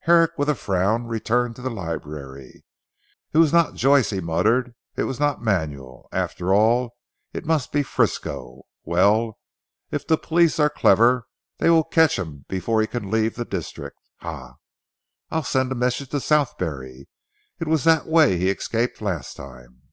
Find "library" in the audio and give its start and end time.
1.70-2.62